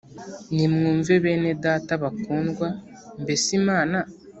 Nimwumve 0.53 1.13
bene 1.23 1.51
Data 1.65 1.91
bakundwa 2.03 2.67
mbese 3.21 3.47
Imana 3.59 3.97